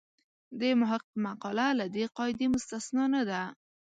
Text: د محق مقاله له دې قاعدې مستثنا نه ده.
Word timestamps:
د 0.59 0.61
محق 0.79 1.05
مقاله 1.25 1.67
له 1.79 1.85
دې 1.95 2.05
قاعدې 2.17 2.45
مستثنا 2.53 3.03
نه 3.15 3.21
ده. 3.29 3.41